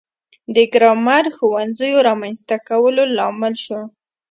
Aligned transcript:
د 0.55 0.57
ګرامر 0.73 1.25
ښوونځیو 1.35 1.99
رامنځته 2.07 2.55
کولو 2.67 3.03
لامل 3.17 3.53
شو. 3.63 3.79